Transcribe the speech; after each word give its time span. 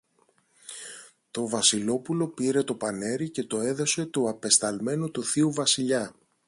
Το 1.31 1.47
Βασιλόπουλο 1.49 2.27
πήρε 2.27 2.63
το 2.63 2.75
πανέρι 2.75 3.29
και 3.29 3.43
το 3.43 3.59
έδωσε 3.59 4.05
του 4.05 4.29
απεσταλμένου 4.29 5.11
του 5.11 5.23
θείου 5.23 5.53
Βασιλιά. 5.53 6.13